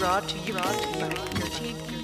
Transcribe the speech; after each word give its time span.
brought 0.00 0.26
to 0.26 0.38
you 0.38 0.54
by 0.54 1.12
your 1.36 1.46
team. 1.48 1.99